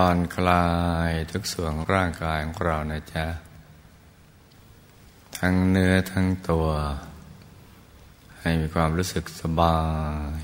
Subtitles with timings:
[0.00, 0.68] ผ่อนคลา
[1.10, 3.26] ยทุกส่วนร่างกายของเรานะจ๊ะ
[5.38, 6.68] ทั้งเนื้อทั้งตัว
[8.40, 9.80] ให้มีความรู้สึกสบา
[10.38, 10.40] ย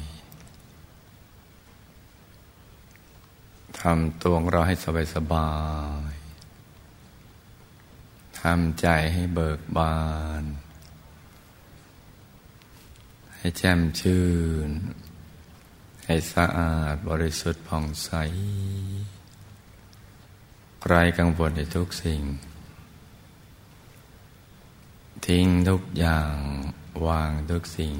[3.81, 5.53] ทำตัวของเราให้สบายสบา
[6.11, 6.13] ย
[8.41, 9.99] ทำใจให้เบิกบา
[10.43, 10.45] น
[13.37, 14.27] ให้แจ่มชื่
[14.69, 14.71] น
[16.05, 18.11] ให้สะอาดบริสุทธิ์ผ่องใส
[20.89, 22.23] ไร้กังวลในทุกสิ่ง
[25.27, 26.35] ทิ้งทุกอย่าง
[27.07, 27.95] วางทุกสิ่ง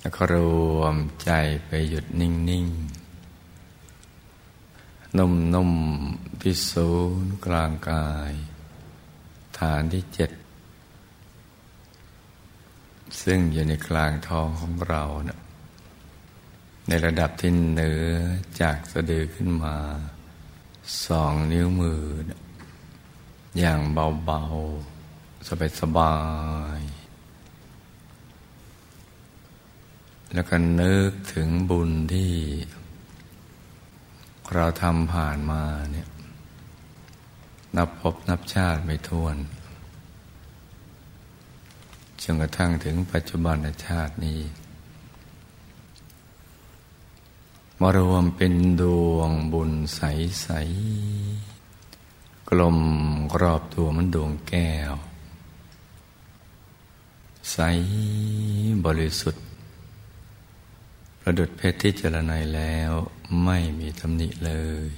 [0.00, 0.36] แล้วก็ร
[0.78, 1.30] วมใจ
[1.66, 3.10] ไปหยุดนิ่งๆ
[5.18, 6.90] นุ่มๆพิสู
[7.22, 8.32] นกลางกาย
[9.58, 10.30] ฐานที่เจ็ด
[13.22, 15.38] ซึ่งอยู่ในกลางท้องของเรานะ
[16.88, 18.04] ในระดับที่เหนือ
[18.60, 19.76] จากสะดือขึ้นมา
[21.06, 22.02] สองนิ้วมือ
[23.58, 25.48] อย่างเบาๆ
[25.80, 26.16] สบา
[26.78, 27.00] ยๆ
[30.34, 32.32] แล้วก็นึกถึงบุญที่
[34.54, 36.08] เราทำผ่านมาเนี่ย
[37.76, 39.36] นับพบนับชาติไม่ท้วน
[42.22, 44.40] จนกระทั่งถึงปัจจุบันชาตินี้
[47.82, 48.82] มารวมเป็นด
[49.14, 52.78] วงบุญใสๆกลม
[53.32, 54.94] กรอบตัวมันดวงแก้ว
[57.52, 57.58] ใส
[58.84, 59.44] บริสุทธิ์
[61.20, 62.92] ประดุดเพชรที่เจรไนแล้ว
[63.44, 64.52] ไม่มีตำหนิเล
[64.86, 64.88] ย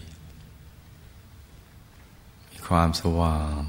[2.49, 3.60] มีความสว่าง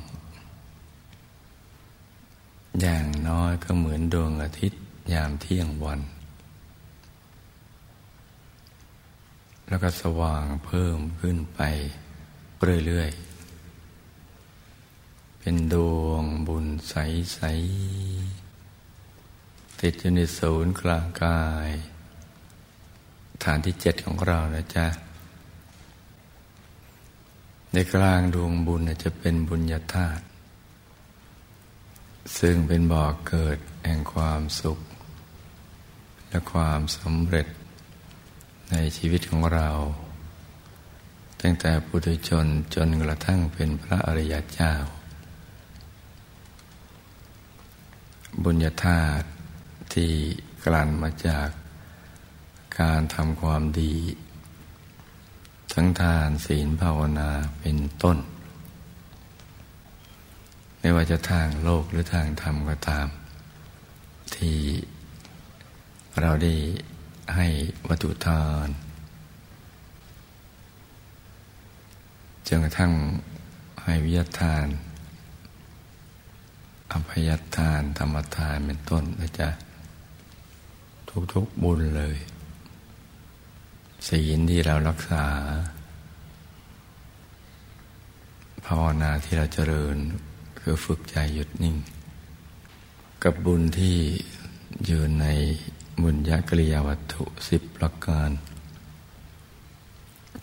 [2.82, 4.82] อย่างน้อยก็เหมือนดวงอาทิตย์
[5.14, 6.02] ยามเที่ยงวัน
[9.74, 11.62] แล้วก็สว่างเพิ่มขึ้นไป
[12.86, 17.40] เรื่อยๆ เป็นดวงบุญใส
[18.60, 21.70] ๆ ติดอยู่ในศูนย์กลางกาย
[23.44, 24.88] ฐานที่เจ็ดของเรานะจ๊ะ
[27.74, 30.24] ในกลางดวงบุญจะเป็นบุญญาธาตุ
[32.40, 34.80] ซึ่งเป็นบ่อกเกิดแห่งความสุข
[36.30, 37.48] และความสำเร็จ
[38.72, 39.70] ในชีวิตของเรา
[41.42, 44.74] ตั้งแต่ปุถุชนจนกระทั่งเป็นพระอริยเจ้า
[48.44, 49.28] บุญญาธาตุ
[49.94, 50.12] ที่
[50.64, 51.50] กลั่นมาจาก
[52.80, 53.96] การทำความดี
[55.74, 58.18] ทั้งทานศีลภาวนาเป็นต้น
[60.80, 63.08] ไม่ว่าจะทางโลกหรือทางธรรมก็ตาม
[64.36, 64.58] ที่
[66.22, 66.54] เราได้
[67.36, 67.48] ให้
[67.88, 68.68] วัตถุทาน
[72.48, 72.92] จนกระทั่ง
[73.84, 74.66] ให้วิยทาน
[76.92, 79.50] อภัยทาน ธรรมทานเป็นต้นนะจ๊ะ
[81.34, 82.18] ทุกๆบุญเลย
[84.08, 85.26] ศีลที่เรารักษา
[88.66, 89.98] ภาวนาที่เราเจริญ
[90.60, 91.76] คือฝึกใจหยุดนิ่ง
[93.24, 93.98] กับบุญที่
[94.86, 95.26] อยู่ใน
[96.02, 98.30] บุญญากริยาวัตถุสิบประการ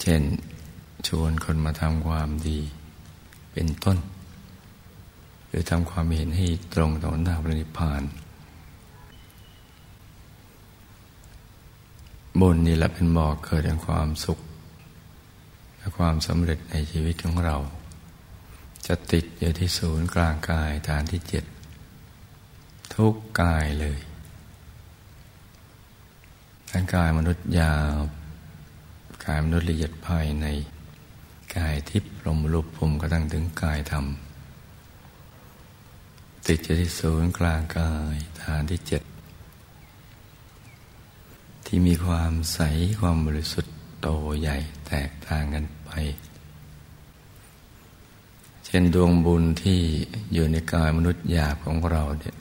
[0.01, 0.23] เช่น
[1.07, 2.61] ชวนคนมาทำความดี
[3.53, 3.99] เป็นต้น
[5.49, 8.03] หรือทำความเห็นให้ตรงต่อหน้าพระนิพพาน
[12.41, 14.39] บุญนี่แหละเป็นบ่อกเกิดแห่งความสุข
[15.77, 17.57] และความสำเร็จในชีวิตของเรา
[18.87, 21.45] จะติดอยู่ที่ศูนย์กลางกายฐานที่เจ็ด
[22.95, 23.99] ทุกกายเลย
[26.71, 27.99] ทั้งกายมนุษย์ยาว
[29.25, 30.47] กายมนุษย์ละเอียดภายใน
[31.57, 34.05] กายทิพย์ลมรูปภูมิก็ตั้งถึงกายธรรม
[36.47, 39.03] ติดจะที่ศูนย์กลางกายฐานที่เจ็ด
[41.67, 42.61] ที่มีความใส
[43.01, 44.09] ความบริสุทธิ์โต
[44.41, 44.57] ใหญ่
[44.89, 45.91] แตกต่างกันไป
[48.65, 49.81] เช่นดวงบุญที่
[50.33, 52.37] อยู่ในกายมนุษย์หยาบของเราเนี่ย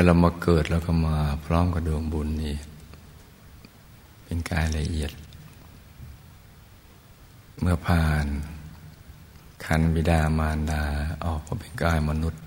[0.00, 2.56] เวลามาเกิดแล้วก็มาพร้อมกับดวงบุญนี่
[4.24, 5.12] เป็นกายละเอียด
[7.60, 8.26] เมื่อผ่าน
[9.64, 10.82] คันบิดามารดา
[11.24, 12.42] ออกมาเป็นกายมนุษย์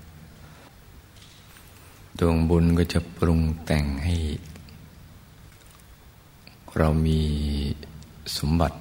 [2.18, 4.16] ดวงบุญก็จะปรุงแต่งให้
[6.78, 7.20] เรามี
[8.38, 8.78] สมบัติ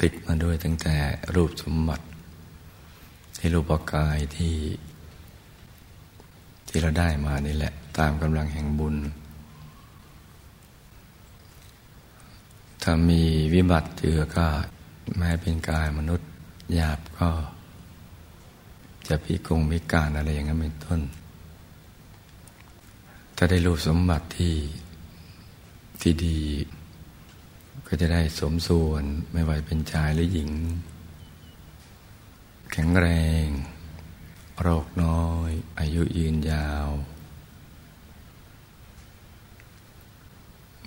[0.00, 0.96] ติดมาด้วยตั้งแต่
[1.34, 2.04] รูปสมบัติ
[3.36, 4.54] ที่รูปกายที่
[6.74, 8.96] ที่เราได้มานี่แหละ ตามกำลังแห่งบุญ
[12.82, 13.22] ถ้ามี
[13.54, 14.46] วิบัติเจือก็
[15.18, 16.28] แม้เป็นกายมนุษย์
[16.74, 17.30] หยาบก็
[19.08, 21.00] จะพิกงพิการอะไรอย่างนั้นเป็นต้น
[23.36, 24.56] ถ้าได้รูปสมบัติที่
[26.00, 26.40] ที่ดี
[27.86, 30.50] ก็จะได้สมส่วนไม่ว่าเป็นชายหรือหญิง
[32.72, 33.08] แข็งแร
[33.44, 33.46] ง
[34.62, 36.88] โรคน้อย อายุยืนยาว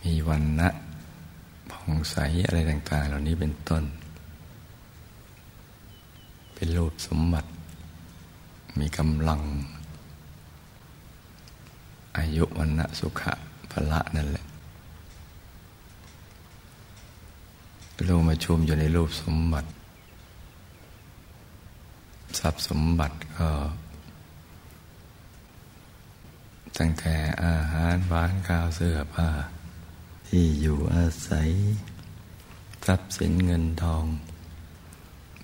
[0.03, 0.69] มีวันนะ
[1.71, 3.83] ผ่องใสอะไรต่าง ๆ เหล่านี้เป็นต้น
[6.53, 7.49] เป็นรูปสมบัติ
[8.79, 9.41] มีกำลัง
[12.17, 13.33] อายุวันนะสุขะ
[13.71, 14.45] พละนั่นแหละ
[18.09, 19.69] ลงมาชุมอยู่ในรูปสมบัติ
[22.39, 23.49] ทรัพย์สมบัติก็
[26.77, 29.29] ตั้งแต่อาหารบ้านข้าวเสื้อผ้า
[30.27, 31.49] ที่อยู่อาศัย
[32.85, 34.05] ทรัพย์สินเงินทอง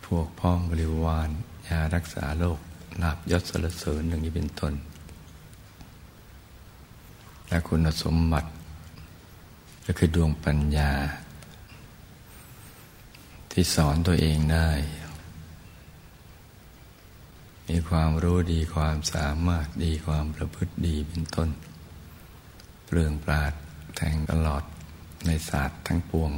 [0.05, 1.29] พวกพ้องบริวาร
[1.67, 2.59] ยารักษาโรค
[3.01, 4.73] ลาบยศสรเสริญอย่างนี้เป็นต้น
[7.47, 8.49] และคุณสมบัติ
[9.85, 10.91] ก็คือดวงปัญญา
[13.51, 14.69] ที่สอนตัวเองได้
[17.71, 21.49] มีความรู้ดีความสามารถดีความประพฤติดีเป็นต้น
[22.85, 23.53] เปลืองปราด
[23.95, 24.63] แทงตลอด
[25.25, 26.31] ในศาสตร์ทั้งปวง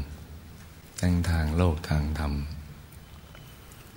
[0.99, 2.33] ทั้งทางโลกทางธรรม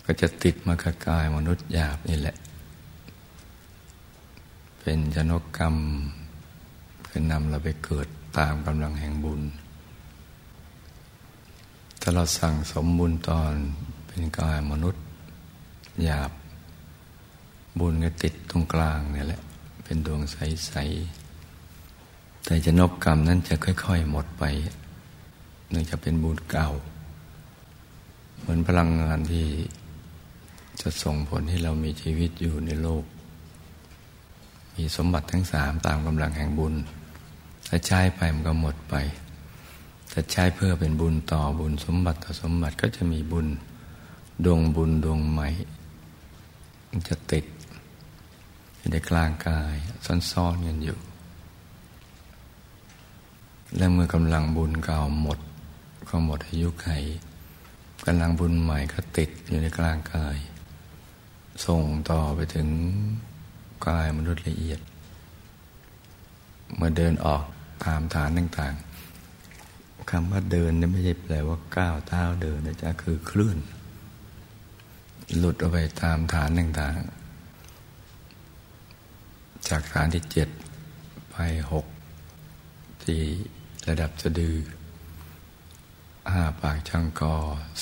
[0.05, 2.37] ก็จะติดมากกายมนุษย์หยาบนี่แหละ
[4.81, 5.77] เป็นชนกกรรม
[7.06, 8.06] คือนำเราไปเกิด
[8.39, 9.43] ตามกำลังแห่งบุญ
[12.00, 13.53] ถ้าเราสั่งสมบุญตอน
[14.06, 15.03] เป็นกายมนุษย์
[16.05, 16.32] หยาบ
[17.81, 19.43] บุญก็ติดตรงกลางนี่แหละ
[19.84, 20.75] เป็นดวงใส
[21.61, 24.44] ๆ แต่จะนกกรรมนั้นจะค่อย ๆ หมดไป
[25.70, 26.69] เนื่องจากเป็นบุญเก่า
[28.38, 29.46] เหมือนพลังงานที่
[30.81, 33.05] จะส่งผลให้เรามีชีวิตอยู่ในโลก
[34.75, 36.75] มีสมบัติทั้งสามตามกำลังแห่งบุญ
[37.69, 38.94] ถ้าใช้ไปมันก็หมดไป
[40.12, 43.46] ถ้าใช้เพื่อเป็นบุญต่อบุญสมบัติต่อสมบัติก็จะมีบุญ
[44.44, 45.49] ดวงบุญดวงใหม่
[47.08, 47.44] จะติด
[48.87, 49.75] อยู่ในกลางกาย
[50.33, 50.99] ซ่อนๆกันอยู่
[53.77, 55.38] และเมื่อกำลังบุญเก่าหมด
[56.09, 56.88] ก็หมดอายุไข
[58.06, 60.37] กำลังบุญใหม่ก็ติดอยู่ในกลางกาย
[61.67, 62.69] ส่งต่อไปถึง
[63.87, 64.81] กายมนุษย์ละเอียด
[66.77, 67.44] เมื่อเดินออก
[67.85, 73.58] ตามฐานต่างๆคำว่าเดินนี่ไม่ใช่แปลว่าก้าวเท้าเดินนะจ๊ะคือเคลื่อน
[75.39, 77.26] หลุดออกไปตามฐานต่างๆ
[79.69, 80.49] จากฐานที่เจ็ด
[81.31, 81.37] ไป
[81.73, 81.87] หก
[83.05, 83.20] ที่
[83.89, 84.56] ระดับสะดือ
[86.32, 87.37] ห้าปากช่างกอ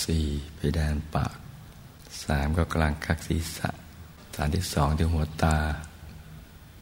[0.04, 0.26] สี่
[0.56, 1.36] ไปแดนปาก
[2.24, 3.70] สามก็กลางคักศีรษะ
[4.34, 5.56] ฐานที่สองที่หัวตา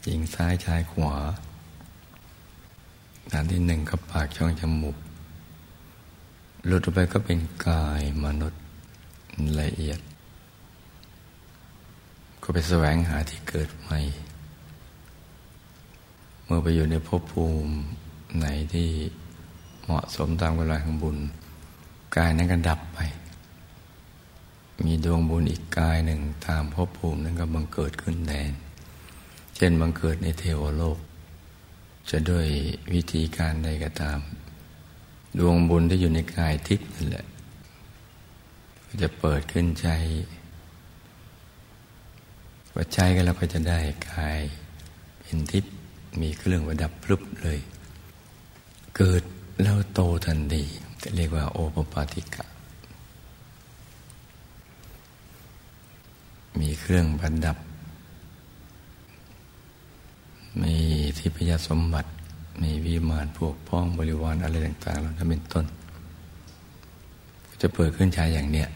[0.04, 1.14] หญิงซ้ายชายขวา
[3.32, 4.96] ฐานที่หนึ่งก็ปากช่องจมูก
[6.66, 8.60] หลุดออกไปก็เป็นกายมนุษย์
[9.60, 10.00] ละเอียด
[12.42, 13.98] ก็ไปแสวงหาที่เกิดใหม่
[16.54, 17.72] มื่อไปอยู่ในภพภูมิ
[18.38, 18.88] ไหนที่
[19.84, 21.16] เหมาะสมตามกำลังของบุญ
[22.16, 22.98] กายนั้นก็ดับไป
[24.84, 28.52] มีดวงบุญอีกกายหนึ่งตามภพภูมินั้นก็บังเกิดขึ้นแทน
[29.56, 30.98] เช่นบังเกิดในเทวโลก
[32.10, 32.46] จะด้วย
[32.92, 34.20] วิธีการใดก็ตาม
[35.38, 37.26] ดวงบุญที่อยู่ในกายทิพย์นั่นแหละ
[39.02, 39.88] จะเปิดขึ้นใจ
[42.74, 43.80] ว่าใจกันเราก็จะได้
[44.10, 44.40] กาย
[45.22, 45.72] เป็นทิพย์
[46.20, 47.58] มีเครื่องประดับพลุบเลย
[48.96, 49.22] เกิด
[49.62, 50.62] แล้วโตทันที
[51.02, 52.44] จะเรียกว่าโอปปาติกะ
[56.60, 57.56] มีเครื่องประดับ
[60.62, 60.74] มี
[61.18, 62.10] ทิพยสมบัติ
[62.62, 65.66] มีวิมานพวกพ้องบริวารอะไรต่างๆเหล่านั้นเป็นต้น
[67.46, 68.68] ก็จะเปิดขึ้นชายอย่างเนี้ย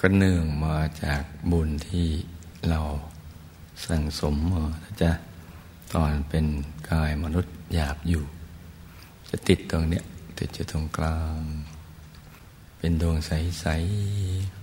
[0.00, 2.06] ก็เนื่องมาจากบุญที่
[2.68, 2.80] เรา
[3.86, 4.62] สั่งสมมา
[5.02, 5.10] จะ
[5.94, 6.46] ตอนเป็น
[6.90, 8.24] กายมนุษย์หยาบอยู่
[9.30, 10.04] จะติดตรงเนี้ย
[10.38, 11.38] ติดอยู่ตรงกลาง
[12.78, 13.66] เป็นดวงใส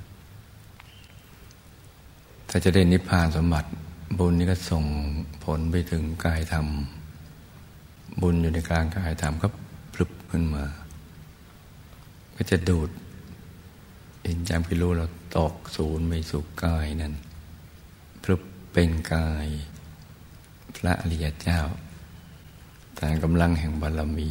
[0.01, 3.69] ๆ ถ้าจะได้นิพพานสมบัติ
[4.19, 4.83] บุญนี้ก็ส่ง
[5.43, 6.67] ผลไปถึงกายธรรม
[8.21, 9.47] บุญอยู่ในกลางกายธรรมก็
[9.93, 10.65] พลึบขึ้นมา
[12.35, 12.89] ก็จะดูด
[14.21, 15.05] เอินจามพิรู้เรา
[15.37, 17.13] ตกศูนย์ไปสู่กายนั่น
[18.77, 19.47] เป็นกาย
[20.77, 21.59] พระอริยเจ้า
[22.95, 24.29] แต่กำลังแห่งบารมี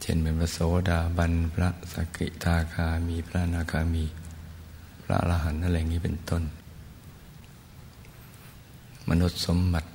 [0.00, 0.58] เช่นเป็นพระโส
[0.88, 4.04] ดาบันพระสกิทาคามีพระนาคามี
[5.02, 6.42] พระอรหันต์อะไรอย่างนี้เป็นต้น
[9.10, 9.88] มนุษย์สมบัติ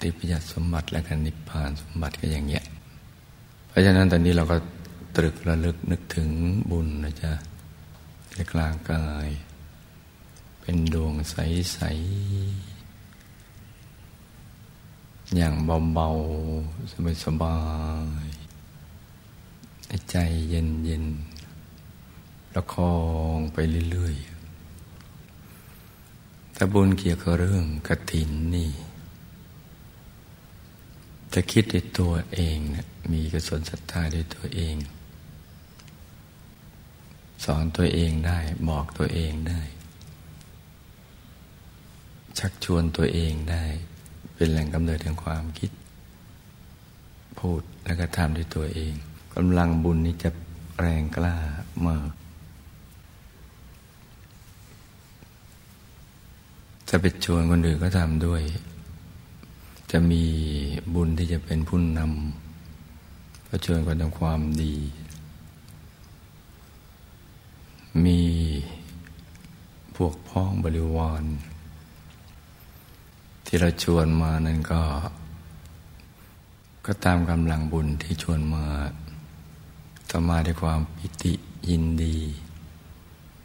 [0.00, 2.64] ติพยสมบัติและการนิพพานสมบัติก็อย่างเงี้ย
[3.68, 4.56] เพราะฉะนั้นตอนนี้เราก็
[5.16, 6.30] ตรึกระลึกนึกถึง
[6.70, 7.32] บุญนะจ๊ะ
[8.34, 9.28] ในกลางกาย
[10.66, 11.78] เป็นดวงใส
[12.80, 15.54] ๆ อย่าง
[15.94, 16.08] เบา
[16.52, 17.58] ๆ สบา
[18.24, 20.16] ยๆใจ
[20.48, 21.04] เย็น
[21.78, 22.94] ๆ ประคอ
[23.36, 23.56] งไป
[23.90, 24.16] เรื่อย
[25.80, 28.70] ๆ ถ้าบุญเกี่ยวกับเรื่องกระถินนี่
[31.34, 34.76] จะคิดในตัวเองนะมีกระสนศรัทธาด้วยตัวเอง
[37.44, 39.60] สอนตัวเองได้บอกตัวเองได้
[42.38, 43.64] ชักชวนตัวเองได้
[44.34, 45.70] เป็นแหล่งกำเนิดแห่งความคิด
[47.38, 48.92] พูดแล้วก็ทำด้วยตัวเอง
[49.34, 50.30] กำลังบุญนี้จะ
[50.78, 51.34] แรงกล้า
[51.86, 52.10] มาก
[56.88, 58.42] จะไปชวนคนอื่นก็ทำด้วย
[59.92, 60.24] จะมี
[60.94, 64.76] บุญที่จะเป็นผู้นำประชวนคนทำความดี
[68.04, 68.20] มี
[69.96, 71.24] พวกพ้องบริวาร
[73.56, 74.82] ที่เราชวนมานั่นก็
[76.86, 78.66] ก็ตามกำลังบุญที่ชวนมา
[80.10, 81.32] ต่อมาด้วยความปิติ
[81.68, 82.16] ยินดี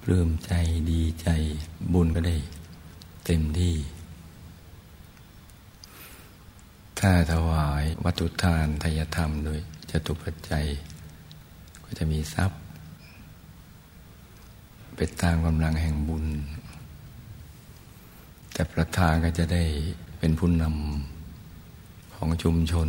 [0.01, 0.51] ปลื้มใจ
[0.91, 1.27] ดีใจ
[1.93, 2.37] บุญก็ได้
[3.25, 3.75] เต็มที่
[6.99, 10.65] ถ้าถวายวัตถุทานทายธรรมโดยจตุปัจจัย
[11.83, 12.59] ก็จะมีทรัพย์
[14.95, 16.25] ไปตามกำลังแห่งบุญ
[18.59, 19.63] แต่ประธานก็จะได้
[20.19, 22.87] เป็นผู้นำของชุมชน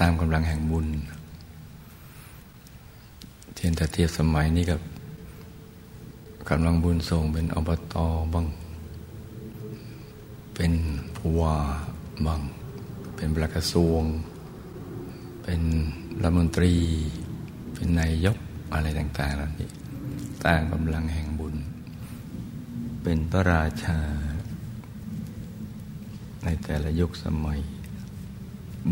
[0.00, 0.86] ตามกำลังแห่งบุญ
[3.54, 4.80] เทียนตะเทียบสมัยนี้กับ
[6.50, 7.94] กำลังบุญส่งเป็นอบต
[8.32, 8.46] บ้าง
[10.54, 10.72] เป็น
[11.16, 11.56] ผู้ว่า
[12.26, 12.40] บ้าง
[13.16, 14.02] เป็นประกระทรวง
[15.42, 15.60] เป็น
[16.22, 16.74] รัฐมนตรี
[17.74, 18.36] เป็นนายก
[18.72, 19.70] อะไรต่างๆเหล่านี้
[20.44, 21.54] ตามกำลังแห่งบุญ
[23.02, 23.98] เป็นพระราชา
[26.50, 27.60] ในแต่ละยุคสมัย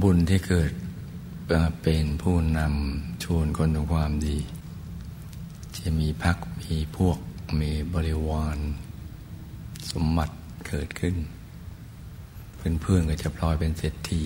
[0.02, 0.70] บุญที่เกิด
[1.82, 4.38] เป็นผู้นำชวนคนทำความดี
[5.78, 7.18] จะมีพักมีพวก
[7.60, 8.58] มีบริวาร
[9.92, 10.34] สมบัติ
[10.68, 11.14] เกิดขึ้น
[12.56, 14.24] เพื่อนๆก็จะพลอยเป็นเศรษฐี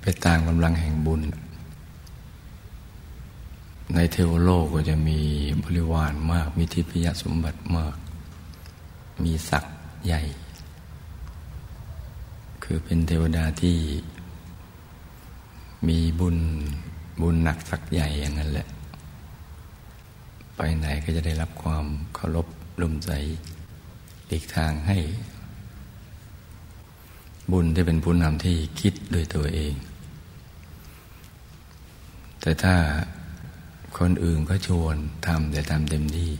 [0.00, 1.20] ไปตามกำลังแห่งบุญ
[3.94, 5.18] ในเทวโลกก็จะมี
[5.64, 7.96] บริวารมากมีทิพยสมบัติมาก
[9.24, 10.22] มีศักดิ์ใหญ่
[12.64, 13.76] คือเป็นเทวดาที่
[15.88, 16.36] มีบุญ
[17.22, 18.68] บุญหนักศักดิ์ใหญ่อย่างนั้นแหละ
[20.56, 22.46] ไปไหนก็จะได้รับความเคารพ
[22.80, 23.10] ร่มใจ
[24.30, 24.98] อีกทางให้
[27.52, 29.74] บุญที่เป็นผู้นำที่คิดด้วยตัวเอง
[32.40, 32.74] แต่ถ้า
[33.98, 34.96] คนอื่นก็ชวน
[35.26, 36.30] ทำแต่ทำเต็มที่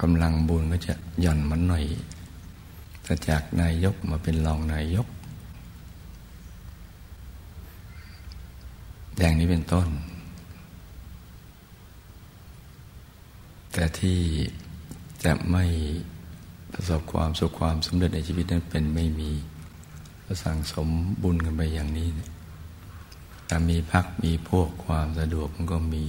[0.00, 1.84] กำลังบุญก็จะหย่อนมันหน่อย
[3.04, 5.06] ถ้าจากนายกมาเป็นรองนายก
[9.18, 9.88] อย่างนี้เป็นต้น
[13.72, 14.18] แต่ที่
[15.24, 15.64] จะไม่
[16.72, 19.30] ประสบความสุขความสำเร็จในชีวิตนั้นเป็นไม่มี
[20.24, 20.88] ก็สั่งสม
[21.22, 22.26] บุญกันไปอย่างนี้เนี่
[23.68, 26.04] มีพักมีพวกความสะดวกมันก็มี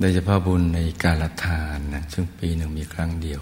[0.00, 3.40] โดยเฉพาะบุญในการละทานนะซึ่งปีหนึ่งมีครั้งเดียว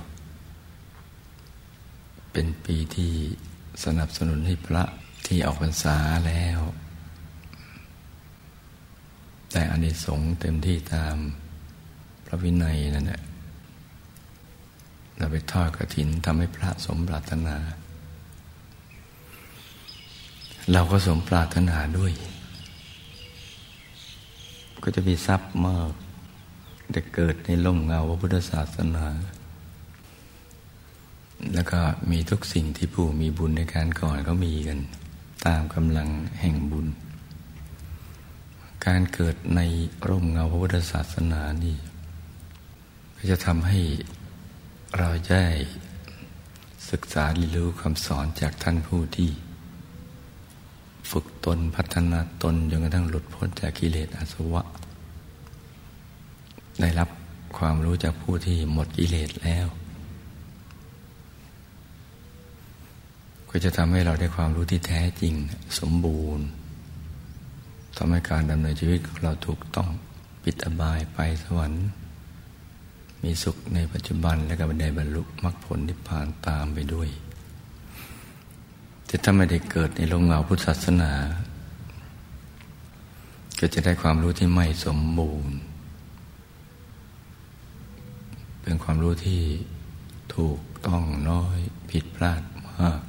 [2.33, 3.13] เป็นปีที่
[3.85, 4.85] สนับสนุนให้พระ
[5.27, 5.97] ที่ออกพรรษา
[6.27, 6.61] แล้ว
[9.53, 11.17] แต่อันนี้สงเต็มที่ตาม
[12.27, 13.23] พระวินัยนั่นแหละ
[15.19, 17.57] เราไปทอดกระถินทำให้พระสมปรารถนา
[20.73, 22.13] เราก็สมปรารถนาด้วย
[24.83, 25.93] ก็จะมีทรัพย์มาก
[26.95, 29.07] ได้เกิดในล่มเงาพระพุทธศาสนา
[31.55, 34.79] แล้วก็มีทุกสิ่งที่ผู้มีบุญในการก่อนเขามีกัน
[35.47, 36.09] ตามกำลัง
[36.41, 36.87] แห่งบุญ
[38.87, 39.61] การเกิดใน
[40.09, 41.77] ร่มเงาพระพุทธศาสนานี่
[43.17, 43.81] ก็จะทำให้
[44.99, 45.47] เราได้
[46.91, 49.31] ศึกษาเรียนรู้คำสอนจากท่านผู้ที่
[51.11, 54.63] ฝึกตนพัฒนาตนจนกระทั่งหลุดพ้นจากกิเลสอาสวะ
[56.81, 57.09] ได้รับ
[57.59, 59.67] ความรู้จากผู้ที่หมดกิเลสแล้ว
[63.51, 65.35] ก็จะทำให้เราได้ความรู้ที่แท้จริง
[65.81, 66.47] สมบูรณ์
[67.97, 69.89] ทำให้การดำเนินชีวิตของเราถูกต้อง
[70.43, 71.87] ปิดอบายไปสวรรค์
[73.23, 77.09] มีสุขในปัจจุบันและก็บันไดบรรลุมรรคผลนิพพานตามไปด้วย
[79.07, 81.13] แต่ถ้าไม่ได้เกิดในโรงเงาพุทธศาสนา
[83.61, 85.55] ก็จะได้ความรู้ที่ไม่สมบูรณ์
[88.65, 89.41] เป็นความรู้ที่
[90.37, 91.59] ถูกต้องน้อย
[91.91, 92.43] ผิดพลาด
[92.81, 93.01] มาก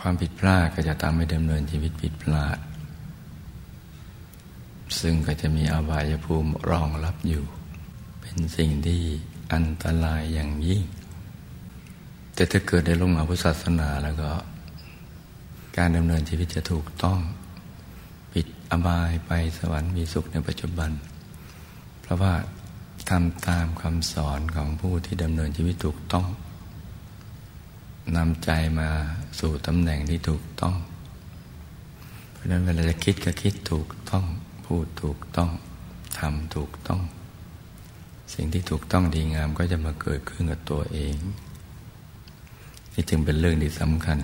[0.00, 2.58] ความผิดพลาดก็จะทำให้ดำเนินชีวิตผิดพลาด
[5.00, 7.44] ซึ่งก็จะมีอบายภูมิรองรับอยู่
[8.20, 9.02] เป็นสิ่งที่
[9.52, 10.84] อันตรายอย่างยิ่ง
[12.34, 14.30] แต่ถ้าเกิดได้ลงมาพุทธศาสนาแล้วก็
[15.76, 17.18] การดำเนินชีวิตจะถูกต้อง
[18.32, 20.90] ปิดอบายไปสวรรค์มีสุขในปัจจุบัน
[22.02, 22.34] เพราะว่า
[23.10, 26.26] ทำตามคำสอนของผู้ที่ดำเนินชีวิตถูกต้อง
[28.16, 28.88] นำใจมา
[29.38, 30.74] สู่ตำแหน่งที่ถูกต้อง
[32.32, 34.24] เพราะนั้นเวลาจะคิดก็คิดถูกต้อง
[34.66, 35.50] พูดถูกต้อง
[36.18, 37.00] ทำถูกต้อง
[38.34, 41.16] สิ่งที่ถูกต้องดีงามก็จะมาเกิดขึ้นกับตัวเอง
[42.92, 44.18] นี่จึงเป็นเรื่องที่สำคัญ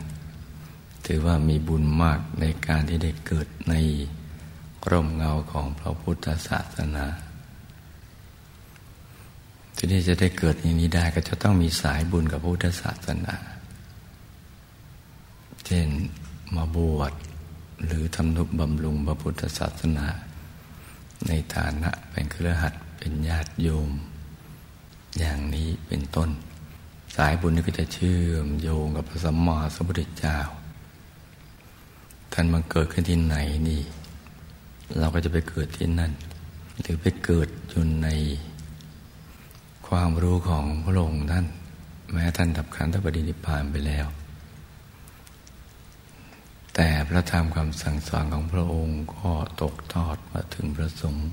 [1.06, 3.74] ถือว่ามีบุญมากในการที่ได้เกิดใน
[4.90, 7.06] ร่มเงาของพระพุทธศาสนา
[9.82, 13.36] ทีนี้จะได้เกิดอย่างนี้ได้ก็จะต้องมีสายบุญกับพุทธศาสนา
[15.66, 15.88] เช่น
[16.56, 17.12] มาบวช
[17.84, 20.06] หรือทำนุบำรุงพระพุทธศาสนา
[21.26, 23.90] ในฐานะเป็นเครือขัดเป็นญาติโยม
[25.18, 26.30] อย่างนี้เป็นต้น
[27.16, 30.38] สายบุญนี้ก็จะเชื่อมโยงกับพระสัมมาสัมพุทธเจ้า
[32.32, 33.36] ท่านมาเกิดขึ้นที่ไหน
[33.68, 33.82] นี่
[34.98, 36.12] เราก็จะไปเกิดที่นั่น
[36.80, 38.08] หรือไปเกิดอยู่ใน
[39.90, 41.46] ความรู้ของพระองค์ท่าน
[42.12, 44.06] แม้ท่านดับขันธปรินิพพานไปแล้ว
[46.74, 49.30] แต่พระธรรมคำสั่งสอนของพระองค์ก็
[49.62, 51.28] ตกทอดมาถึงพระสงฆ์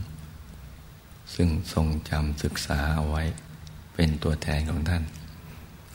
[1.35, 3.23] ซึ่งทรงจำศึกษาเอาไว้
[3.93, 5.03] เป็นตัวแทนของท่าน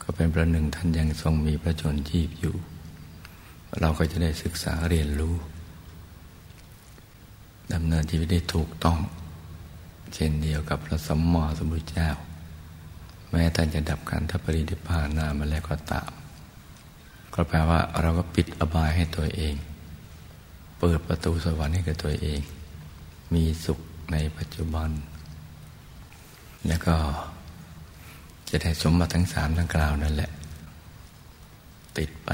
[0.01, 2.55] ก็เป็นประหนึ่งท่านยังทรงมีพระชนชีพอยู่
[3.79, 5.35] เราก็จะได้ศึกษาเรียนรู้
[7.73, 8.99] ดำเนินชีวิตได้ถูกต้อง
[10.13, 12.11] เช่นเดียวกับพระสัมมาสัมพุทธเจ้า
[13.33, 16.11] แม้ท่านจะดับขันธปรินิพานนามาแล้วก็ตาม
[17.33, 19.55] ก็แปลว่าเราก็ปิดอบายให้ตัวเอง
[20.79, 22.41] เปิดประตูสวรรค์ให้กับตัวเอง
[23.33, 23.79] มีสุข
[24.11, 24.89] ในปัจจุบัน
[26.67, 26.95] แล้วก็
[28.49, 30.31] จะได้สมบัติทั้งสามทั้งกล่าวนั่นแหละ
[31.97, 32.31] ติดไป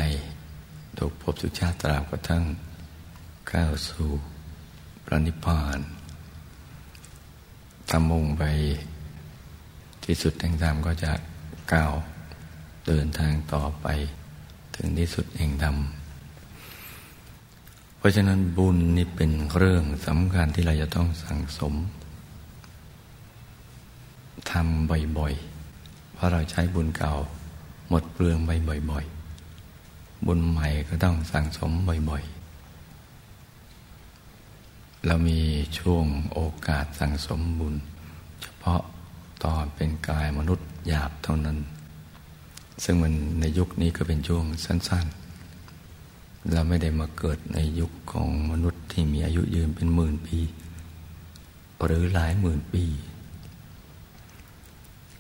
[0.98, 2.44] ถูกพบสุชาติตราบกระทั่ง
[3.52, 4.10] ก้าวสู่
[5.06, 5.80] พระนิพพาน
[7.90, 8.44] ทำมุ่งไป
[10.12, 11.12] ที่สุดแห่งธรรมก็จะ
[11.74, 11.94] ก้าว
[12.88, 13.88] เดินทางต่อไป
[14.76, 15.76] ถึงที่สุดแห่งธรรม
[17.98, 21.74] เพราะฉะนั้นบุญนี่เป็นเรื่องสำคัญที่เราจะต้องสั่งสม
[24.52, 27.14] ทำบ่อยๆ เพราะเราใช้บุญเก่า
[27.90, 28.52] หมดเปลืองไป
[28.92, 35.40] บ่อยๆ บุญใหม่ก็ต้องสั่งสมบ่อยๆ เรามี
[35.80, 37.76] ช่วงโอกาสสั่งสมบุญ
[38.44, 38.82] เฉพาะ
[39.44, 41.58] ตอนเป็นกายมนุษย์หยาบเท่านั้น
[42.84, 45.06] ซึ่งมันในยุคนี้ก็เป็นช่วงสั้น
[45.80, 50.40] ๆ เราไม่ได้มาเกิดในยุคของมนุษย์ที่มีอายุยืนเป็นหมื่นปี
[51.86, 52.86] หรือหลายหมื่นปี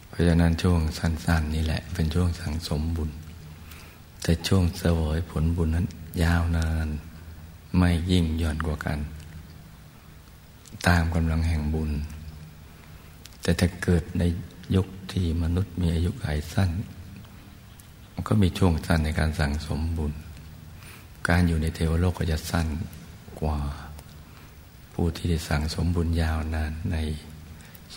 [0.08, 3.10] เพราะฉะนั้นช่วงสั้น ๆ นี่แหละเป็นช่วงสังสมบุญ
[4.22, 5.88] แต่ช่วงเสวยผลบุญนั้น
[6.24, 6.88] ยาวนาน
[7.78, 9.00] ไม่ยิ่งหย่อนกว่ากัน
[10.88, 11.92] ตามกำลังแห่งบุญ
[13.50, 14.24] แต่ถ้าเกิดใน
[14.76, 16.70] ยุคที่มนุษย์มีอายุขัยสั้น
[18.14, 20.14] มันก็มีช่วงสั้นในการสั่งสมบุญ
[21.30, 22.68] การอยู่ในเทวโลกก็จะสั้น
[23.42, 23.60] กว่า
[24.94, 26.98] ผู้ที่ได้สั่งสมบุญยาวนานใน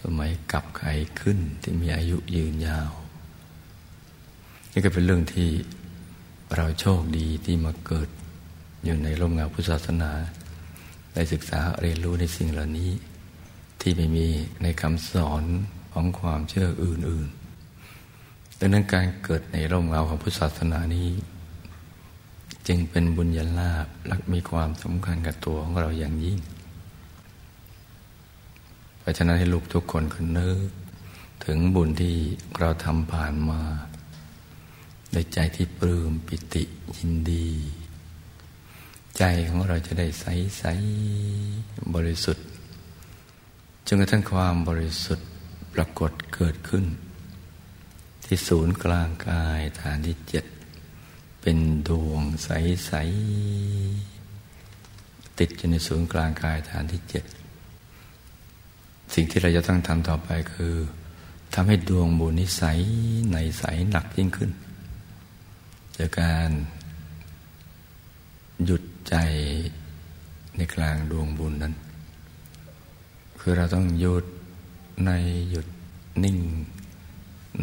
[0.01, 0.83] สมัยกลับไข
[1.21, 2.91] ขึ้นที่มีอายุยืนยาว
[4.73, 5.49] นี่ก็เป็นเรื่องที่
[6.57, 8.09] เราโชคดีที่มาเกิด
[8.85, 10.11] อยู่ในร่มเงาพุทธศาสนา
[11.15, 12.93] ได้ศึกษาเรียนรู้ในสิ่งเหล่านี้
[13.83, 14.27] ที่ไม่มี
[14.63, 15.45] ในคำสอน
[15.93, 21.09] ของความเชื่ออื่นๆดังนั้นการเกิดในร่มเงาของพุทธศาสนานี้
[22.67, 26.39] จึงเป็นบุญญาลาภและมีความสำคัญกับตัวของเราอย่างยิ่ง
[28.99, 30.69] เพราะฉะนั้นให้ลูกทุกคนคนนึก
[31.45, 32.15] ถึงบุญที่
[32.59, 33.61] เราทำผ่านมา
[35.13, 36.65] ในใจที่ปลื้มปิติ
[36.97, 37.49] ยินดี
[39.19, 40.25] ใจของเราจะได้ใส
[40.59, 40.65] ใส
[41.95, 42.47] บริสุทธิ์
[43.87, 45.29] จนกระทั่งความบริสุทธิ์
[45.75, 46.85] ปรากฏเกิดขึ้น
[48.25, 50.45] ที่ศูนย์กลางกายฐานที่เจ็ด
[51.41, 52.93] เป็นดวงใส
[54.21, 57.25] ๆ ติดอยู่ในศูนย์กลางกายฐานที่เจ็ด
[59.15, 60.75] สิ่งที่เราจะต้องทำต่อไปคือ
[61.55, 62.79] ทำให้ดวงบุญนิสัย
[63.33, 64.51] ในใสหนักยิ่งขึ้น
[65.97, 66.51] จากการ
[68.65, 69.15] หยุดใจ
[70.57, 71.75] ในกลางดวงบุญนั้น
[73.45, 74.25] คือเราต้องหยุด
[75.07, 75.11] ใน
[75.51, 75.67] หยุด
[76.25, 76.39] นิ่ง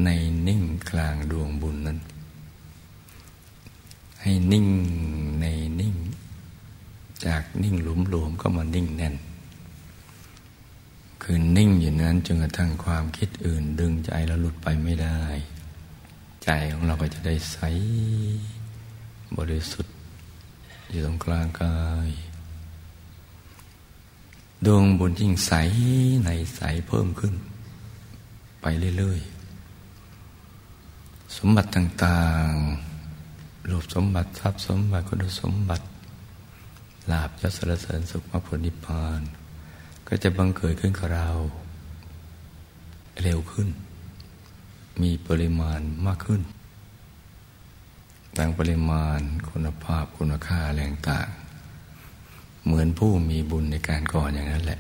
[0.03, 0.09] ใน
[0.47, 1.99] นิ่งกลางดวงบุญนั้น
[4.21, 4.67] ให้นิ่ง
[5.41, 5.45] ใน
[5.79, 5.95] นิ่ง
[7.25, 9.15] จากนิ่งหลุมหลวมก็มานิ่งแน่น
[11.23, 15.21] คือนิ่งอยู่นั้นจนกระทั่งความคิดอื่น ดึงใจเราหลุดไปไม่ได้
[16.43, 17.57] ใจของเราก็จะได้ใส
[19.37, 19.95] บริสุทธิ์
[20.89, 22.09] อยู่ตรงกลางกาย
[24.65, 25.52] ดวงบุญยิ่งใส
[26.26, 27.34] ในใสเพิ่มขึ้น
[28.62, 28.65] ไป
[28.98, 35.86] เรื่อยๆ สมบัติต่างๆ รูปสมบัติทรัพย์สมบัติคุณสมบัติ
[37.12, 39.22] ลาบยศสรเสริญสุขมรรคผลนิพพาน
[40.08, 41.30] ก็จะบังเกิดขึ้นกับเรา
[43.22, 43.69] เร็วขึ้น
[45.02, 46.41] มีปริมาณมากขึ้น
[48.38, 49.19] ทั้งปริมาณ
[49.50, 51.28] คุณภาพคุณค่าแรงต่าง
[52.65, 54.80] เหมือนผู้มีบุญในการก่อนอย่างนั้นแหละ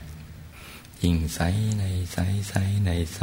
[1.03, 1.39] ยิ่งใส
[1.79, 2.17] ในใส
[2.49, 2.53] ใส
[2.85, 3.21] ในใส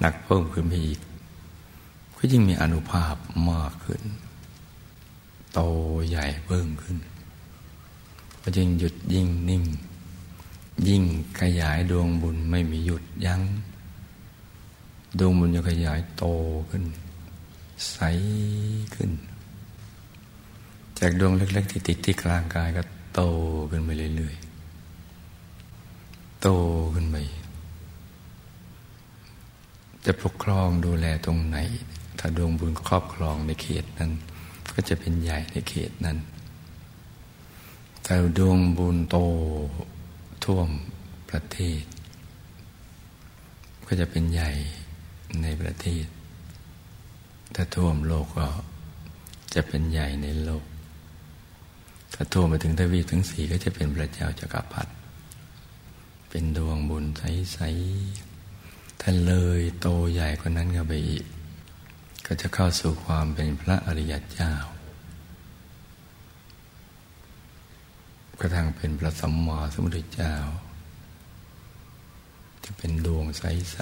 [0.00, 1.00] หนักเพิ่มขึ้นไปอีก
[2.16, 3.16] ก็ยิ่งมีอนุภาพ
[3.50, 4.02] มากขึ้น
[5.52, 5.60] โต
[6.08, 6.96] ใหญ่เพิ่มขึ้น
[8.42, 9.64] ก็ยิ่งหยุดยิ่งนิ่ง
[10.88, 11.02] ยิ่ง
[11.40, 13.40] ขยายดวงบุญไม่มีหยุดยัง้ง
[15.18, 16.24] ดวงบุญจะขยายโต
[16.70, 16.84] ขึ้น
[17.92, 17.98] ใส
[18.94, 19.10] ขึ้น
[20.98, 22.82] จากดวงเล็ก ๆ ที่ติดที่กลางกายก็
[23.16, 23.22] โต
[23.70, 26.48] ขึ้นไปเรื่อยๆ โต
[26.94, 27.16] ขึ้นไป
[30.04, 31.56] จะปกครองดูแลตรงไหน
[32.18, 34.10] ถ้าดวงบุญครอบครองในเขตนั้น
[34.72, 36.18] ก็จะเป็นใหญ่ในเขตนั้น
[38.02, 39.16] แต่ดวงบุญโต
[40.44, 40.68] ท่วม
[41.30, 41.82] ประเทศ
[43.86, 44.50] ก็จะเป็นใหญ่
[45.42, 46.06] ในประเทศ
[47.54, 48.46] ถ้าท่วมโลกก็
[49.54, 50.64] จะเป็นใหญ่ในโลก
[52.18, 54.92] ถ้าท่วมไปถึงทวีปทั้งสี่ก็จะเป็นพระเจ้าจักรพรรดิ
[56.28, 61.24] เป็นดวงบุญใสๆถ้าเลยโตใหญ่กว่านั้นก็ไปอีก
[62.26, 64.52] ก็จะเข้าสู่ความเป็นพระอริยเจ้า
[68.40, 70.34] กระทั่งเป็นพระสัมมาสัมพุทธเจ้า
[72.64, 73.76] จะเป็นดวงใส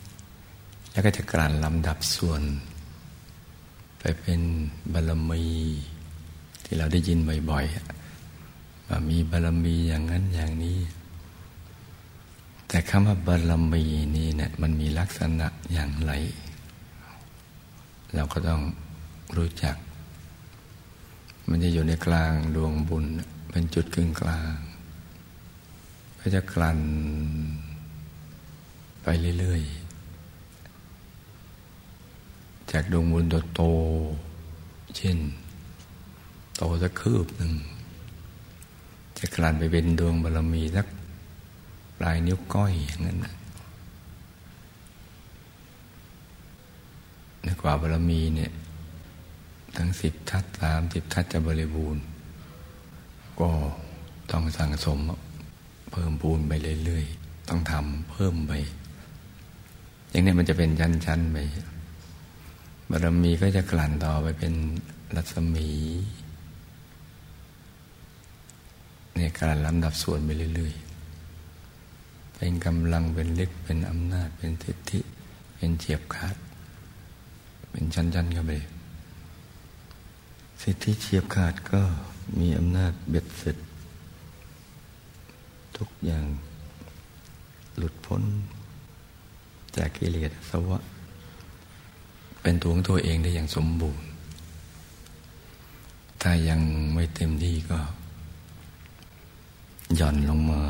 [0.00, 2.42] ๆแล้วก็จะกลั่นลำดับส่วน
[3.98, 4.40] ไปเป็น
[4.92, 5.44] บารมี
[6.64, 7.18] ที่เราได้ยิน
[7.50, 10.78] บ่อยๆว่ามีบารมีอย่างนั้นอย่างนี้
[12.68, 13.84] แต่คำว่าบารมี
[14.16, 16.12] นี่เนะี่ยมันมีลักษณะอย่างไร
[18.14, 18.62] เราก็ต้อง
[19.36, 19.76] รู้จัก
[21.48, 23.04] มันจะอยู่ในกลางดวงบุญ
[23.50, 24.54] เป็นจุดกึ่งกลาง
[26.18, 26.80] ก็จะกลั่น
[29.02, 29.06] ไป
[29.38, 33.24] เรื่อยๆ จากดวงบุญ
[33.54, 33.62] โต
[34.96, 35.18] เช่น
[36.56, 37.52] โตสักคืบหนึ่ง
[39.18, 40.86] จะกลั่นไปเป็นดวงบารมีสัก
[41.98, 43.34] ปลายนิ้วก้อยอย่างนั้นนะ
[47.42, 48.52] ในกว่าบารมีเนี่ย
[49.76, 52.02] ทั้งสิบทัศสามสิบทัศจะบริบูรณ์
[53.40, 53.50] ก็
[54.30, 54.98] ต้องสั่งสม
[55.90, 56.52] เพิ่มปูนไป
[56.84, 58.52] เรื่อยๆ ต้องทำเพิ่มไป
[60.10, 61.38] อย่างนี้มันจะเป็นชั้นๆไป
[62.90, 64.54] บารมีก็จะกลั่นต่อไปเป็น
[65.16, 65.68] รัศมี
[69.14, 75.00] เนี่ยการลำดับส่วนไปเรื่อยๆ เป็นกำลังเป็นฤทธิ์เป็นอำนาจเป็นสิทธิ
[75.54, 76.36] เป็นเจียบขาด
[77.70, 78.52] เป็นชั้นๆกันไป
[80.62, 81.80] สิทธิเฉียบขาดก็
[82.38, 83.56] มีอำนาจเบ็ดเสร็จ
[85.76, 86.24] ทุกอย่าง
[87.76, 88.22] หลุดพ้น
[89.76, 90.78] จากกิเลสสวะ
[92.40, 94.04] เป็นตัวของตัวเองได้อย่างสมบูรณ์
[96.22, 96.60] ถ้ายัง
[96.94, 97.78] ไม่เต็มที่ก็
[99.96, 100.62] หย่อนลงมา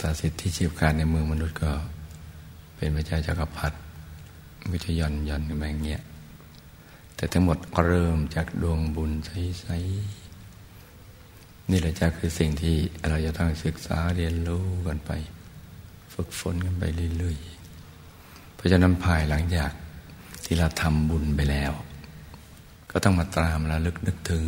[0.00, 1.72] ถ้าสิทธิเฉียบขาดในมือมนุษย์ก็
[2.76, 3.76] เป็นพระเจ้าจักรพรรดิ
[4.72, 6.02] ก็จะหย่อนหย่อนกันมาอย่างเงี้ย
[7.16, 12.76] แแต่ทั้งหมดเริ่มจากดวงบุญใสๆนี่แหละจ้าคือสิ่งที่
[13.08, 15.10] เราจะต้องศึกษาเรียนรู้กันไป
[16.14, 16.84] ฝึกฝนกันไป
[17.18, 19.70] เรื่อยๆเพราะฉะนั้นภายหลังจาก
[20.44, 21.72] ที่เราทำบุญไปแล้ว
[22.90, 24.46] ก็ต้องมาตามระลึกนึกถึง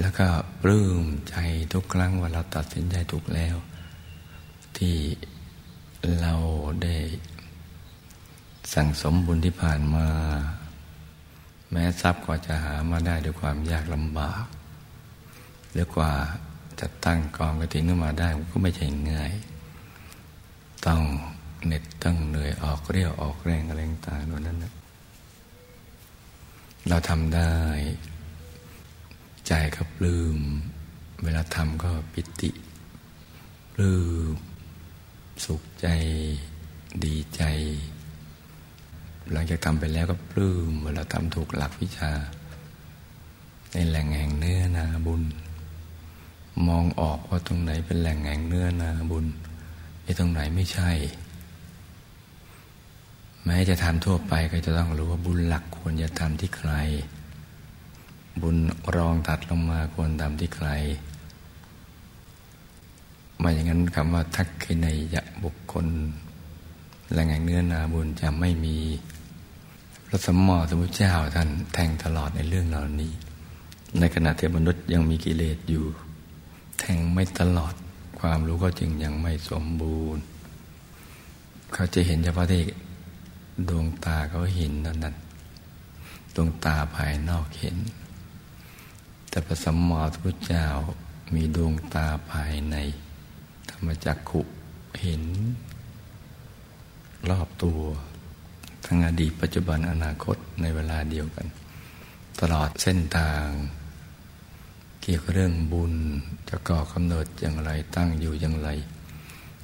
[0.00, 0.26] แล้วก็
[0.62, 1.36] ปลื้มใจ
[1.72, 3.56] ทุกครั้งว่าเราตัดสินใจถูกแล้ว
[4.76, 4.96] ที่
[6.20, 6.34] เรา
[6.82, 6.96] ได้
[8.74, 10.06] สั่งสมบุญที่ผ่านมา
[11.70, 14.44] แม้ทรัพย์กว่าจะหามาได้ด้วยความยากลำบาก
[15.72, 16.12] หรือกว่า
[16.80, 19.32] จะตั้งกองกระถิ่นขึ้นมาได้มันก็ไม่ใช่ง่าย
[20.86, 21.02] ต้อง
[21.64, 24.74] เหน็ดต้องเหนื่อยออกเรียวออกแรงอะไรต่างๆนั้นนะ
[26.88, 27.52] เราทำได้
[29.48, 30.38] ใจก็ปลืม
[31.22, 32.50] เวลาทำก็ปิติ
[33.74, 33.92] ปลื
[34.32, 34.34] ม
[35.44, 35.88] สุขใจ
[37.04, 37.42] ดีใจ
[39.32, 42.12] หลังจากทำไปแล้วก็ปลื้มเวลาทำถูกหลักวิชา
[43.72, 45.22] ในแหล่งแห่งเนื้อนาบุญ
[46.68, 49.26] มองออกว่าตรงไหนเป็นแหล่งแห่งเนื้อนาบุญ
[50.02, 50.90] ไอ้ตรงไหนไม่ใช่
[53.44, 56.72] แม้จะทำทั่วไปก็จะต้องรู้ว่าบุญหลักควรจะทำที่ใคร
[58.40, 58.56] บุญ
[58.96, 60.68] รองตัดลงมาควรทำที่ใคร
[63.42, 65.86] มาอย่างนั้นคำว่าทักขินยะบุคคล
[67.12, 68.76] แหล่งแห่งเนื้อนาบุญจะไม่มี
[70.06, 73.12] พระสมมอสมุทเจ้าท่านแทงตลอดในเรื่องเหล่านี้
[73.98, 75.84] ในขณะที่มนุษย์ยังมีกิเลสอยู่
[76.78, 77.74] แทงไม่ตลอด
[78.18, 80.22] ความรู้ก็จึงยังไม่สมบูรณ์
[81.72, 82.62] เขาจะเห็นเฉพาะที่
[83.68, 85.14] ดวงตาเขาเห็นเท่านั้น
[86.34, 87.76] ดวงตาภายนอกเห็น
[89.36, 90.66] แต่พระสัมมาสัมพุทธเจ้า
[91.34, 92.76] มีดวงตาภายใน
[93.70, 94.40] ธรรมจักขุ
[95.00, 95.24] เห็น
[97.30, 97.80] รอบตัว
[98.86, 101.46] ทั้งอดีตปัจจุบันอนาคตในเวลาเดียวกัน
[102.40, 103.44] ตลอดเส้นทาง
[105.02, 105.94] เกี่ยวกับเรื่องบุญ
[106.48, 108.68] จะก่อกำเนิดอย่างไรตั้งอยู่อย่างไร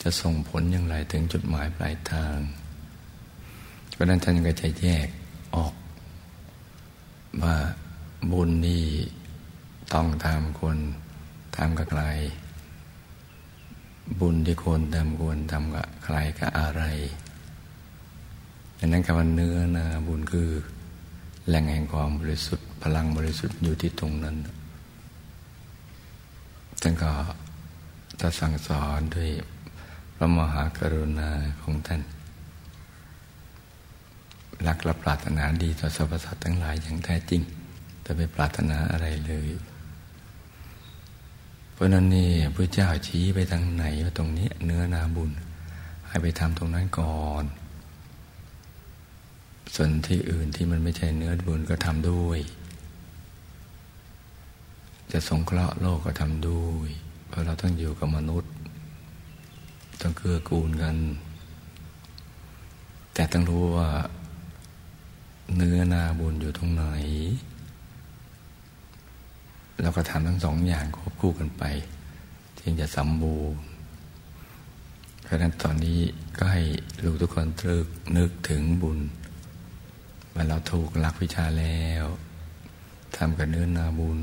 [0.03, 2.37] จะส่งผลอย่างไรถึงจุดหมายปลายทาง
[3.93, 5.09] เพราะนั้นท่านก็จะแยก
[5.57, 5.75] ออก
[7.43, 7.57] ว่า
[8.33, 8.85] บุญนี่
[9.92, 10.79] ต้องทำควร
[11.57, 12.05] ทำกับใคร
[14.21, 16.83] บุญที่ควรทำควรทำกับใครกับอะไร
[18.79, 20.51] ดังนั้นคำว่าเนื้อนาบุญคือ
[21.49, 24.37] แหล่งแห่งความบริสุทธิ์ พลังบริสุทธิ์อยู่ที่ตรงนั้น
[26.83, 27.12] ท่านก็
[28.21, 29.31] จะสั่งสอนด้วย
[30.16, 31.31] พระมหากรุณา
[31.62, 32.03] ของท่าน
[34.66, 37.42] รักและปรารถนาดีต่อสรรพสัตว์ทั้งหลายอย่างแท้จริง
[38.03, 39.49] แต่ไม่ปรารถนาอะไรเลย
[41.83, 45.31] ราะนั้นนี่พระเจ้าชี้ไปทางไหนว่าตรงนี้ เนื้อนาบุญ
[46.09, 47.45] ให้ไปทำตรงนั้นก่อน
[49.75, 52.40] ส่วนที่อื่นที่มันไม่ใช่เนื้อบุญก็ทำด้วย
[55.12, 56.88] จะสงเคราะห์โลกก็ทำด้วย
[57.29, 58.53] เพราะเราต้องอยู่กับมนุษย์
[60.01, 60.97] ต้องเกื้อกูลกัน
[63.14, 63.88] แต่ต้องรู้ว่า
[65.57, 66.85] เนื้อนาบุญอยู่ตรงไหน
[69.83, 71.64] แล้วก็ทำทั้งสองอย่างควบคู่กันไป
[72.61, 73.61] จึงจะสมบูรณ์
[75.23, 76.01] เพราะนั้นตอนนี้
[76.37, 76.62] ก็ให้
[77.05, 78.99] ลูกทุกคนตรึกนึกถึงบุญ
[80.35, 82.05] ว่าเราถูกลักวิชาแล้ว
[83.16, 84.21] ทำกับเนื้อนาบุญ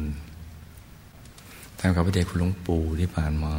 [1.79, 3.55] ทำกับพระเดชคุณหลวงปู่ที่ผ่านมา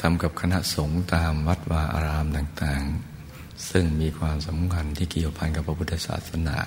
[0.00, 2.82] ทำกับคณะสงฆ์ตามวัดวาอารามต่าง
[3.24, 6.58] ๆ ซึ่งมีความสำคัญที่เกี่ยวพันกับพระพุทธศาสนา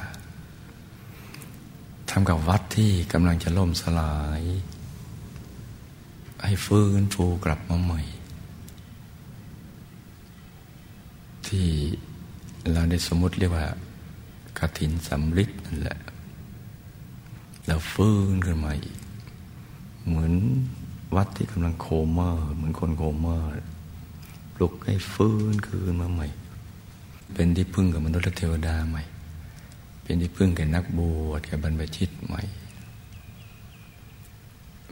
[2.14, 4.42] ทำกับวัดที่กำลังจะล่มสลาย
[6.44, 8.02] ให้ฟื้นฟูกลับมาใหม่
[11.48, 11.68] ที่
[12.72, 13.66] เราได้สมมติเรียกว่า
[14.58, 16.00] กฐินสำริดนั่นแหละ
[17.66, 18.98] แล้วฟื้นขึ้นมาอีก
[20.08, 20.34] เหมือน
[21.16, 23.38] วัดที่กำลังโคม่าเหมือนคนโคม่า
[24.56, 26.28] ปลุกให้ฟื้นคืนมาใหม่
[27.34, 29.04] เป็นที่พึ่งกับมนุษย์และเทวดาใหม่
[30.12, 32.42] เป็นที่พึ่งแก่นักบวชแก่บรรพชิตใหม่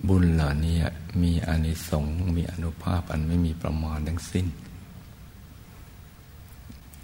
[0.08, 0.78] บุญเหล่านี้
[1.22, 4.46] มีอานิสงส์มีอนุภาพอันไม่มีประมาณทั้งสิ้น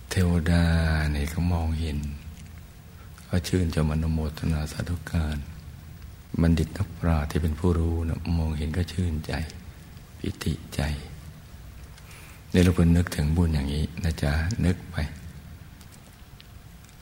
[0.10, 0.64] เทวดา
[1.12, 1.98] เนี่ยเขามองเห็น
[3.28, 5.38] ก็ชื่นชมอนุโมทนาสาธุการ
[6.42, 9.34] บัณฑิตนักปราชญ์ที่เป็นผู้รู้นะมองเห็นก็ชื่นใจ
[10.20, 10.82] ปิติใจ
[12.52, 14.32] ในเราควรนึกถึงบุญอย่างนี้นะจ๊ะ
[14.68, 14.98] นึกไป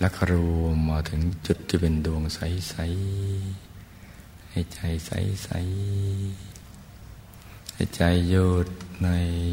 [0.04, 2.40] แล้วครวมมาถึงจุดที่เป็นดวงใส
[3.62, 5.50] ๆ ให้ใจใส
[6.40, 8.68] ๆ ให้ใจหยุด
[9.04, 9.08] ใน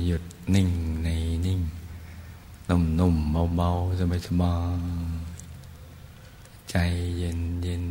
[0.07, 0.71] หยุดนิ่ง
[1.05, 1.09] ใน
[1.47, 1.61] นิ่ง
[2.69, 6.77] นุ่มๆเบา ๆ สบายๆใจ
[7.19, 7.85] เย็นเย็น